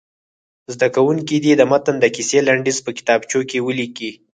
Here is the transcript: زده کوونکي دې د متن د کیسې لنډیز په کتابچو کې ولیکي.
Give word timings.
زده 0.73 0.87
کوونکي 0.95 1.35
دې 1.43 1.53
د 1.57 1.61
متن 1.71 1.95
د 1.99 2.05
کیسې 2.15 2.39
لنډیز 2.47 2.77
په 2.85 2.91
کتابچو 2.97 3.39
کې 3.49 3.63
ولیکي. 3.67 4.11